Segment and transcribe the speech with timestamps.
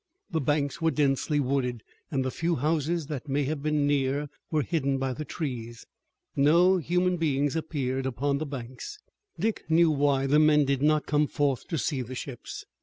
[0.31, 4.63] The banks were densely wooded, and the few houses that may have been near were
[4.63, 5.85] hidden by the trees.
[6.35, 8.97] No human beings appeared upon the banks.
[9.39, 12.65] Dick knew why the men did not come forth to see the ships.